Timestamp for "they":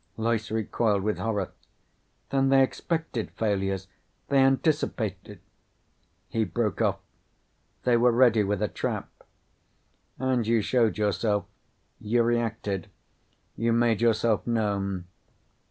2.49-2.63, 4.29-4.39, 7.83-7.95